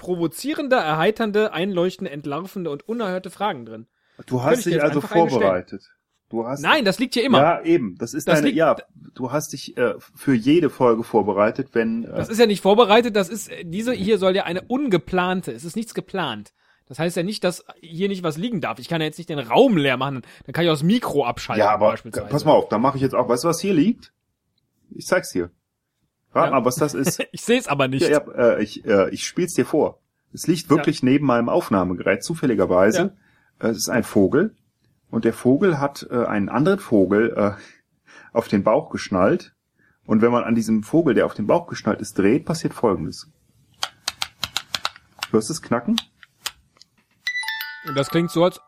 provozierende, 0.03 0.77
erheiternde, 0.77 1.53
einleuchtende, 1.53 2.11
entlarvende 2.11 2.71
und 2.71 2.89
unerhörte 2.89 3.31
Fragen 3.31 3.65
drin. 3.65 3.87
Du 4.27 4.43
hast 4.43 4.59
ich 4.67 4.75
dich 4.75 4.83
also 4.83 5.01
vorbereitet. 5.01 5.85
Du 6.29 6.47
hast 6.47 6.61
Nein, 6.61 6.85
das 6.85 6.99
liegt 6.99 7.15
hier 7.15 7.25
immer. 7.25 7.39
Ja, 7.41 7.63
eben. 7.63 7.97
Das 7.99 8.13
ist 8.15 8.27
Das 8.27 8.37
deine. 8.37 8.47
liegt- 8.49 8.59
ja, 8.59 8.77
du 9.15 9.31
hast 9.31 9.53
dich 9.53 9.77
äh, 9.77 9.95
für 10.15 10.35
jede 10.35 10.71
Folge 10.71 11.05
vorbereitet, 11.05 11.69
wenn. 11.75 12.05
Äh, 12.05 12.09
Das 12.17 12.29
ist 12.29 12.39
ja 12.39 12.47
nicht 12.47 12.63
vorbereitet, 12.63 13.15
das 13.15 13.29
ist, 13.29 13.51
diese 13.65 13.93
hier 13.93 14.19
soll 14.19 14.35
ja 14.35 14.43
eine 14.45 14.63
ungeplante, 14.63 15.53
es 15.53 15.63
ist 15.65 15.77
nichts 15.77 15.95
geplant. 15.95 16.53
Das 16.89 16.99
heißt 16.99 17.17
ja 17.17 17.23
nicht, 17.23 17.45
dass 17.45 17.65
hier 17.81 18.09
nicht 18.09 18.23
was 18.25 18.37
liegen 18.39 18.61
darf. 18.61 18.79
Ich 18.81 18.89
kann 18.89 19.01
ja 19.01 19.07
jetzt 19.07 19.19
nicht 19.19 19.31
den 19.31 19.39
Raum 19.39 19.77
leer 19.77 19.97
machen, 19.97 20.23
dann 20.47 20.53
kann 20.53 20.65
ich 20.65 20.71
auch 20.71 20.75
das 20.75 20.83
Mikro 20.83 21.25
abschalten. 21.25 21.65
ja, 21.65 21.71
aber 21.71 21.91
beispielsweise. 21.91 22.27
pass 22.29 22.45
mal 22.45 22.53
auf, 22.53 22.69
da 22.69 22.79
mache 22.79 22.97
ich 22.97 23.03
jetzt 23.03 23.15
auch. 23.15 23.29
Weißt 23.29 23.45
du, 23.45 23.49
was 23.49 23.61
hier 23.61 23.73
liegt? 23.75 24.13
Ich 24.91 25.07
zeig's 25.07 25.31
dir. 25.31 25.51
Rat 26.35 26.47
Ja. 26.47 26.51
mal, 26.51 26.65
was 26.65 26.77
das 26.77 26.95
ist. 26.95 27.21
Ich 27.33 27.43
sehe 27.43 27.59
es 27.59 27.69
aber 27.69 27.89
nicht. 27.89 28.03
Ja, 28.03 28.23
ja, 28.27 28.55
äh, 28.57 28.63
ich, 28.63 28.85
äh, 28.85 29.11
ich 29.11 29.27
spiel's 29.27 29.55
dir 29.55 29.67
vor. 29.67 29.99
Es 30.33 30.47
liegt 30.47 30.71
wirklich 30.71 31.03
neben 31.03 31.27
meinem 31.27 31.49
Aufnahmegerät, 31.49 32.23
zufälligerweise. 32.25 33.15
Äh, 33.59 33.69
Es 33.69 33.77
ist 33.79 33.89
ein 33.91 34.03
Vogel. 34.05 34.55
Und 35.11 35.25
der 35.27 35.35
Vogel 35.35 35.79
hat 35.79 36.07
äh, 36.11 36.25
einen 36.25 36.49
anderen 36.49 36.79
Vogel 36.79 37.35
äh, 37.37 37.53
auf 38.33 38.49
den 38.49 38.63
Bauch 38.65 38.91
geschnallt. 38.91 39.55
Und 40.07 40.23
wenn 40.23 40.33
man 40.33 40.43
an 40.45 40.55
diesem 40.55 40.83
Vogel, 40.83 41.15
der 41.15 41.27
auf 41.27 41.35
den 41.35 41.47
Bauch 41.47 41.67
geschnallt 41.67 42.01
ist, 42.01 42.19
dreht, 42.19 42.45
passiert 42.47 42.75
folgendes. 42.75 43.31
Hörst 45.31 45.49
du 45.49 45.53
es 45.53 45.63
knacken? 45.63 46.01
Und 47.87 47.95
das 47.97 48.11
klingt 48.11 48.31
so 48.31 48.45
als, 48.45 48.61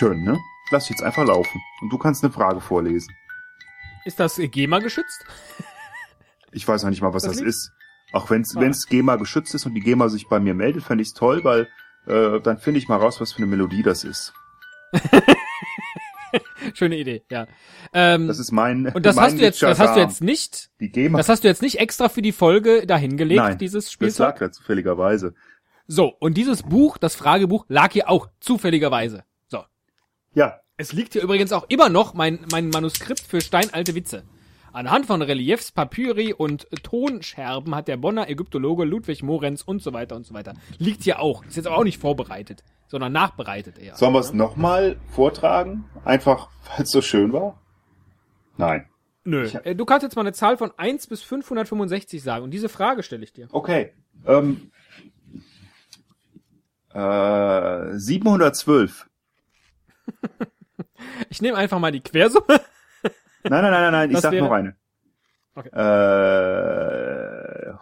Schön, 0.00 0.24
ne? 0.24 0.40
Lass 0.70 0.84
ich 0.84 0.90
jetzt 0.92 1.02
einfach 1.02 1.26
laufen. 1.26 1.60
Und 1.82 1.92
du 1.92 1.98
kannst 1.98 2.24
eine 2.24 2.32
Frage 2.32 2.62
vorlesen. 2.62 3.14
ist 4.06 4.18
das 4.18 4.36
GEMA 4.42 4.78
geschützt? 4.78 5.26
Ich 6.52 6.66
weiß 6.66 6.82
noch 6.82 6.90
nicht 6.90 7.02
mal, 7.02 7.12
was 7.12 7.24
Das 7.24 7.36
das, 7.36 7.42
ist. 7.42 7.72
Auch 8.14 8.30
wenn's 8.30 8.56
Ah. 8.56 8.60
wenn's 8.60 8.86
GEMA 8.86 9.16
geschützt 9.16 9.54
ist 9.54 9.66
und 9.66 9.74
die 9.74 9.80
GEMA 9.82 10.08
sich 10.08 10.26
bei 10.26 10.40
mir 10.40 10.54
meldet, 10.54 10.82
fände 10.84 11.02
ich's 11.02 11.12
toll, 11.12 11.44
weil 11.44 11.68
äh, 12.06 12.40
dann 12.40 12.56
finde 12.56 12.78
ich 12.78 12.88
mal 12.88 12.96
raus, 12.96 13.20
was 13.20 13.32
für 13.34 13.36
eine 13.40 13.46
Melodie 13.46 13.82
das 13.82 14.02
ist. 14.04 14.32
Schöne 16.74 16.96
Idee, 16.96 17.22
ja. 17.30 17.46
Ähm, 17.92 18.26
Das 18.26 18.38
ist 18.38 18.52
mein 18.52 18.86
und 18.86 19.04
das 19.04 19.16
mein 19.16 19.26
hast 19.26 19.36
du 19.38 19.42
jetzt, 19.42 19.62
das 19.62 19.78
hast 19.78 19.96
du 19.96 20.00
jetzt 20.00 20.22
nicht, 20.22 20.70
die 20.80 20.90
GEMA. 20.90 21.18
das 21.18 21.28
hast 21.28 21.44
du 21.44 21.48
jetzt 21.48 21.60
nicht 21.60 21.78
extra 21.78 22.08
für 22.08 22.22
die 22.22 22.32
Folge 22.32 22.86
dahingelegt, 22.86 23.42
Nein, 23.42 23.58
dieses 23.58 23.84
das 23.84 23.92
Spielzeug? 23.92 24.28
lag 24.30 24.38
da 24.38 24.50
zufälligerweise. 24.50 25.34
So, 25.86 26.06
und 26.18 26.38
dieses 26.38 26.62
Buch, 26.62 26.96
das 26.96 27.14
Fragebuch, 27.16 27.66
lag 27.68 27.92
hier 27.92 28.08
auch 28.08 28.28
zufälligerweise. 28.40 29.24
Ja, 30.34 30.60
Es 30.76 30.92
liegt 30.92 31.12
hier 31.14 31.22
übrigens 31.22 31.52
auch 31.52 31.66
immer 31.68 31.88
noch 31.88 32.14
mein, 32.14 32.40
mein 32.50 32.68
Manuskript 32.68 33.20
für 33.20 33.40
steinalte 33.40 33.94
Witze. 33.94 34.22
Anhand 34.72 35.06
von 35.06 35.20
Reliefs, 35.20 35.72
Papyri 35.72 36.32
und 36.32 36.68
Tonscherben 36.84 37.74
hat 37.74 37.88
der 37.88 37.96
Bonner 37.96 38.28
Ägyptologe 38.28 38.84
Ludwig 38.84 39.24
Morenz 39.24 39.62
und 39.62 39.82
so 39.82 39.92
weiter 39.92 40.14
und 40.14 40.24
so 40.24 40.32
weiter. 40.32 40.54
Liegt 40.78 41.02
hier 41.02 41.18
auch. 41.18 41.44
Ist 41.44 41.56
jetzt 41.56 41.66
aber 41.66 41.76
auch 41.78 41.84
nicht 41.84 41.98
vorbereitet, 42.00 42.62
sondern 42.86 43.12
nachbereitet 43.12 43.78
eher. 43.78 43.96
sollen 43.96 44.12
wir 44.12 44.20
es 44.20 44.32
nochmal 44.32 44.96
vortragen? 45.08 45.86
Einfach, 46.04 46.50
weil 46.68 46.84
es 46.84 46.90
so 46.92 47.02
schön 47.02 47.32
war? 47.32 47.60
Nein. 48.56 48.86
Nö. 49.24 49.44
Ich 49.44 49.54
Äh, 49.56 49.74
Du 49.74 49.84
kannst 49.84 50.04
jetzt 50.04 50.14
mal 50.14 50.22
eine 50.22 50.32
Zahl 50.32 50.56
von 50.56 50.70
1 50.76 51.08
bis 51.08 51.22
565 51.22 52.22
sagen 52.22 52.44
und 52.44 52.52
diese 52.52 52.68
Frage 52.68 53.02
stelle 53.02 53.24
ich 53.24 53.32
dir. 53.32 53.48
Okay. 53.50 53.92
Ähm, 54.24 54.70
äh, 56.94 57.98
712. 57.98 59.09
Ich 61.28 61.40
nehme 61.42 61.56
einfach 61.56 61.78
mal 61.78 61.92
die 61.92 62.00
Quersumme. 62.00 62.60
Nein, 63.42 63.42
nein, 63.42 63.62
nein, 63.62 63.72
nein, 63.72 63.92
nein, 63.92 64.10
ich 64.10 64.18
sag 64.18 64.32
wäre- 64.32 64.44
noch 64.44 64.52
eine. 64.52 64.76
Okay. 65.54 65.68
Äh, 65.70 67.72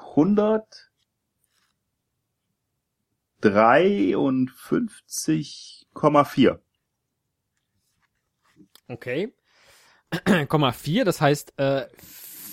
153,4. 5.95 6.59
Okay. 8.89 9.33
Komma 10.49 10.73
4, 10.73 11.05
das 11.05 11.21
heißt, 11.21 11.53
äh, 11.59 11.87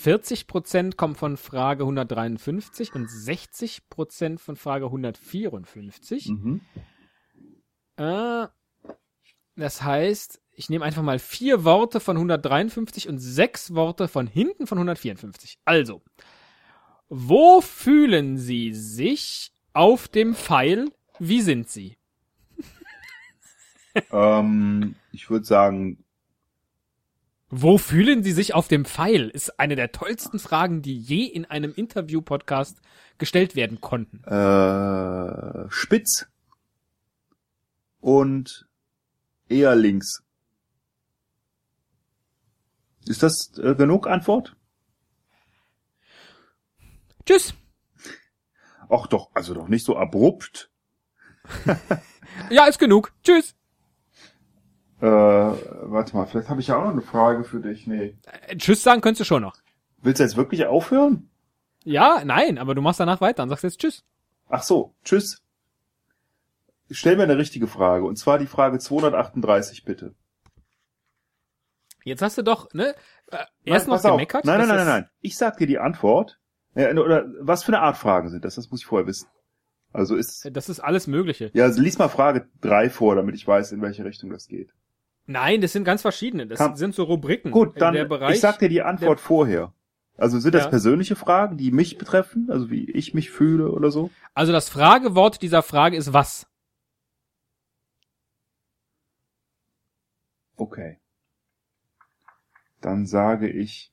40% 0.04 0.96
kommen 0.96 1.14
von 1.16 1.36
Frage 1.38 1.82
153 1.84 2.94
und 2.94 3.08
60% 3.08 4.38
von 4.38 4.56
Frage 4.56 4.84
154. 4.86 6.28
Mhm. 6.28 6.60
Äh, 7.96 8.46
das 9.56 9.82
heißt, 9.82 10.40
ich 10.56 10.68
nehme 10.70 10.84
einfach 10.84 11.02
mal 11.02 11.18
vier 11.18 11.64
Worte 11.64 12.00
von 12.00 12.16
153 12.16 13.08
und 13.08 13.18
sechs 13.18 13.74
Worte 13.74 14.08
von 14.08 14.26
hinten 14.26 14.66
von 14.66 14.78
154. 14.78 15.58
Also, 15.64 16.02
wo 17.08 17.60
fühlen 17.60 18.36
Sie 18.38 18.72
sich 18.74 19.52
auf 19.74 20.08
dem 20.08 20.34
Pfeil? 20.34 20.90
Wie 21.18 21.40
sind 21.42 21.68
Sie? 21.68 21.96
ähm, 24.12 24.94
ich 25.12 25.30
würde 25.30 25.44
sagen, 25.44 26.04
Wo 27.48 27.78
fühlen 27.78 28.22
Sie 28.24 28.32
sich 28.32 28.54
auf 28.54 28.68
dem 28.68 28.84
Pfeil? 28.84 29.28
Ist 29.28 29.58
eine 29.60 29.76
der 29.76 29.92
tollsten 29.92 30.38
Fragen, 30.38 30.82
die 30.82 30.98
je 30.98 31.24
in 31.24 31.44
einem 31.44 31.72
Interview-Podcast 31.74 32.80
gestellt 33.18 33.54
werden 33.56 33.80
konnten. 33.80 34.22
äh, 34.24 35.70
spitz 35.70 36.26
und 38.00 38.66
eher 39.48 39.74
links. 39.76 40.22
Ist 43.08 43.22
das 43.22 43.56
äh, 43.58 43.74
genug 43.74 44.06
Antwort? 44.06 44.56
Tschüss. 47.24 47.54
Ach 48.88 49.06
doch, 49.06 49.30
also 49.34 49.54
doch 49.54 49.68
nicht 49.68 49.84
so 49.84 49.96
abrupt. 49.96 50.70
Ja, 52.50 52.66
ist 52.66 52.78
genug. 52.78 53.12
Tschüss. 53.22 53.54
Äh, 55.00 55.06
warte 55.06 56.16
mal, 56.16 56.26
vielleicht 56.26 56.48
habe 56.48 56.60
ich 56.60 56.68
ja 56.68 56.76
auch 56.76 56.84
noch 56.84 56.92
eine 56.92 57.02
Frage 57.02 57.44
für 57.44 57.60
dich. 57.60 57.86
Nee. 57.86 58.16
Äh, 58.46 58.56
Tschüss 58.56 58.82
sagen 58.82 59.00
könntest 59.00 59.20
du 59.20 59.24
schon 59.24 59.42
noch. 59.42 59.56
Willst 60.02 60.20
du 60.20 60.24
jetzt 60.24 60.36
wirklich 60.36 60.66
aufhören? 60.66 61.28
Ja, 61.84 62.22
nein, 62.24 62.58
aber 62.58 62.74
du 62.74 62.82
machst 62.82 63.00
danach 63.00 63.20
weiter 63.20 63.42
und 63.42 63.48
sagst 63.48 63.64
jetzt 63.64 63.80
Tschüss. 63.80 64.04
Ach 64.48 64.62
so, 64.62 64.94
tschüss. 65.04 65.42
Stell 66.90 67.16
mir 67.16 67.24
eine 67.24 67.36
richtige 67.36 67.66
Frage, 67.66 68.04
und 68.04 68.16
zwar 68.16 68.38
die 68.38 68.46
Frage 68.46 68.78
238, 68.78 69.84
bitte. 69.84 70.14
Jetzt 72.06 72.22
hast 72.22 72.38
du 72.38 72.42
doch, 72.42 72.72
ne? 72.72 72.94
Äh, 73.32 73.38
erst 73.64 73.88
noch 73.88 73.94
pass 73.96 74.04
auf. 74.04 74.12
gemeckert. 74.12 74.44
Nein, 74.44 74.58
nein, 74.60 74.68
nein, 74.68 74.76
nein, 74.78 74.86
nein. 74.86 75.08
Ich 75.20 75.36
sag 75.36 75.56
dir 75.56 75.66
die 75.66 75.78
Antwort. 75.80 76.38
Oder 76.76 77.24
was 77.40 77.64
für 77.64 77.72
eine 77.72 77.80
Art 77.80 77.96
Fragen 77.96 78.28
sind 78.28 78.44
das? 78.44 78.54
Das 78.54 78.70
muss 78.70 78.80
ich 78.80 78.86
vorher 78.86 79.08
wissen. 79.08 79.26
Also 79.92 80.14
ist, 80.14 80.48
Das 80.52 80.68
ist 80.68 80.78
alles 80.78 81.08
Mögliche. 81.08 81.50
ja, 81.52 81.64
also 81.64 81.80
lies 81.82 81.98
mal 81.98 82.08
Frage 82.08 82.48
3 82.60 82.90
vor, 82.90 83.16
damit 83.16 83.34
ich 83.34 83.44
weiß, 83.46 83.72
in 83.72 83.82
welche 83.82 84.04
Richtung 84.04 84.30
das 84.30 84.46
geht. 84.46 84.70
Nein, 85.26 85.60
das 85.60 85.72
sind 85.72 85.82
ganz 85.82 86.02
verschiedene. 86.02 86.46
Das 86.46 86.58
Kam- 86.58 86.76
sind 86.76 86.94
so 86.94 87.02
Rubriken. 87.04 87.50
Gut, 87.50 87.80
dann, 87.80 87.94
der 87.94 88.04
Bereich, 88.04 88.36
ich 88.36 88.40
sag 88.40 88.60
dir 88.60 88.68
die 88.68 88.82
Antwort 88.82 89.18
vorher. 89.18 89.72
Also 90.16 90.38
sind 90.38 90.54
das 90.54 90.64
Ja. 90.64 90.70
persönliche 90.70 91.16
Fragen, 91.16 91.56
die 91.56 91.72
mich 91.72 91.98
betreffen? 91.98 92.48
Also 92.50 92.70
wie 92.70 92.88
ich 92.90 93.14
mich 93.14 93.30
fühle 93.30 93.70
oder 93.72 93.90
so? 93.90 94.10
Also 94.34 94.52
das 94.52 94.68
Fragewort 94.68 95.42
dieser 95.42 95.62
Frage 95.62 95.96
ist 95.96 96.12
was? 96.12 96.46
Okay. 100.56 100.98
Dann 102.86 103.04
sage 103.04 103.50
ich, 103.50 103.92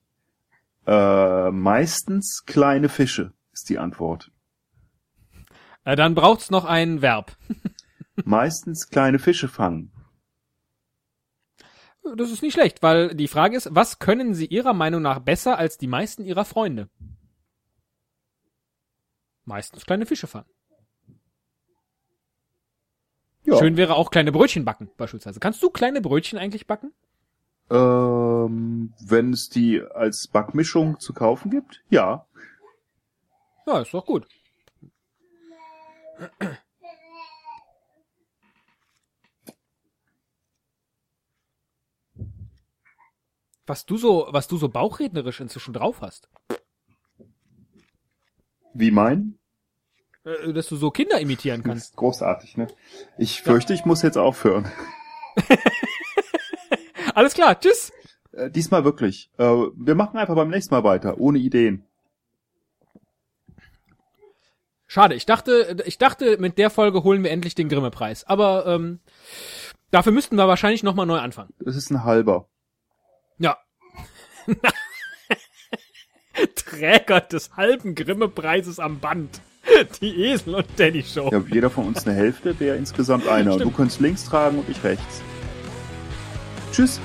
äh, 0.86 1.50
meistens 1.50 2.44
kleine 2.46 2.90
Fische 2.90 3.34
ist 3.52 3.70
die 3.70 3.80
Antwort. 3.80 4.32
Äh, 5.84 5.96
dann 5.96 6.14
braucht's 6.14 6.52
noch 6.52 6.66
ein 6.66 7.02
Verb. 7.02 7.36
meistens 8.24 8.92
kleine 8.92 9.18
Fische 9.18 9.48
fangen. 9.48 9.92
Das 12.16 12.30
ist 12.30 12.44
nicht 12.44 12.54
schlecht, 12.54 12.84
weil 12.84 13.16
die 13.16 13.28
Frage 13.28 13.58
ist, 13.58 13.70
was 13.72 13.98
können 13.98 14.36
Sie 14.36 14.46
Ihrer 14.46 14.76
Meinung 14.76 15.02
nach 15.02 15.18
besser 15.18 15.58
als 15.58 15.80
die 15.80 15.88
meisten 15.88 16.24
Ihrer 16.24 16.46
Freunde? 16.46 16.88
Meistens 19.44 19.88
kleine 19.88 20.06
Fische 20.06 20.28
fangen. 20.28 20.52
Ja. 23.44 23.58
Schön 23.58 23.76
wäre 23.76 23.96
auch 23.96 24.12
kleine 24.12 24.32
Brötchen 24.32 24.66
backen, 24.66 24.92
beispielsweise. 24.98 25.40
Kannst 25.40 25.64
du 25.64 25.72
kleine 25.72 26.00
Brötchen 26.00 26.38
eigentlich 26.38 26.68
backen? 26.68 26.94
Ähm, 27.70 28.94
wenn 29.00 29.34
es 29.34 29.50
die 29.50 29.82
als 29.82 30.28
Backmischung 30.28 31.00
zu 31.00 31.14
kaufen 31.14 31.50
gibt? 31.50 31.82
Ja. 31.90 32.28
Ja, 33.66 33.80
ist 33.82 33.94
doch 33.94 34.06
gut. 34.06 34.28
Was 43.66 43.86
du 43.86 43.98
so, 43.98 44.28
was 44.30 44.48
du 44.48 44.58
so 44.58 44.68
bauchrednerisch 44.70 45.40
inzwischen 45.40 45.74
drauf 45.74 46.02
hast. 46.02 46.30
Wie 48.74 48.92
mein? 48.92 49.40
Äh, 50.26 50.52
dass 50.54 50.68
du 50.68 50.76
so 50.76 50.92
Kinder 50.92 51.20
imitieren 51.20 51.62
Das 51.62 51.68
kannst. 51.70 51.86
ist 51.92 51.96
großartig, 51.96 52.58
ne? 52.58 52.68
Ich 53.18 53.42
fürchte, 53.42 53.74
ich 53.74 53.86
muss 53.86 54.02
jetzt 54.02 54.18
aufhören. 54.18 54.70
Alles 57.14 57.34
klar, 57.34 57.60
tschüss. 57.60 57.92
Äh, 58.32 58.50
diesmal 58.50 58.84
wirklich. 58.84 59.30
Äh, 59.38 59.44
wir 59.44 59.96
machen 59.96 60.18
einfach 60.18 60.36
beim 60.36 60.50
nächsten 60.50 60.74
Mal 60.74 60.84
weiter, 60.84 61.20
ohne 61.20 61.40
Ideen. 61.40 61.86
Schade, 64.88 65.16
ich 65.16 65.26
dachte, 65.26 65.78
ich 65.86 65.98
dachte, 65.98 66.38
mit 66.38 66.60
der 66.60 66.70
Folge 66.70 67.04
holen 67.04 67.24
wir 67.24 67.32
endlich 67.32 67.56
den 67.56 67.68
Grimme-Preis. 67.68 68.26
Aber 68.26 68.68
ähm, 68.68 69.00
dafür 69.90 70.12
müssten 70.12 70.36
wir 70.36 70.48
wahrscheinlich 70.48 70.84
nochmal 70.84 71.08
neu 71.08 71.18
anfangen. 71.18 71.52
Das 71.60 71.76
ist 71.76 71.90
ein 71.90 72.04
halber. 72.04 72.48
Ja. 73.40 73.58
Träger 76.56 77.22
des 77.22 77.56
halben 77.56 77.96
Grimme-Preises 77.96 78.80
am 78.80 79.00
Band. 79.00 79.42
Die 80.02 80.26
Esel 80.26 80.56
und 80.56 80.68
Danny 80.78 81.02
Show. 81.04 81.30
Ja, 81.32 81.42
jeder 81.50 81.70
von 81.70 81.88
uns 81.88 82.06
eine 82.06 82.16
Hälfte 82.16 82.60
wäre 82.60 82.76
insgesamt 82.78 83.28
einer. 83.28 83.58
Du 83.58 83.72
könntest 83.72 84.02
links 84.02 84.26
tragen 84.26 84.60
und 84.60 84.70
ich 84.70 84.84
rechts. 84.84 85.24
Tschüss. 86.74 87.00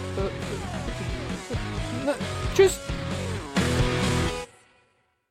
Tschüss. 2.56 2.87